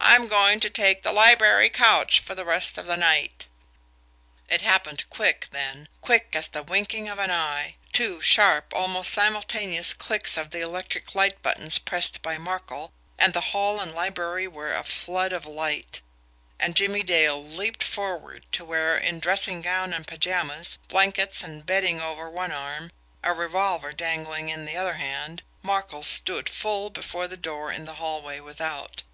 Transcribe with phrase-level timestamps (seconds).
[0.00, 3.46] I'm going to take the library couch for the rest of the night."
[4.48, 7.76] It happened quick, then quick as the winking of an eye.
[7.92, 13.40] Two sharp, almost simultaneous, clicks of the electric light buttons pressed by Markel, and the
[13.54, 16.00] hall and library were a flood of light
[16.58, 22.00] and Jimmie Dale leaped forward to where, in dressing gown and pajamas, blankets and bedding
[22.00, 22.90] over one arm,
[23.22, 27.94] a revolver dangling in the other hand, Markel stood full before the door in the
[28.02, 29.04] hallway without.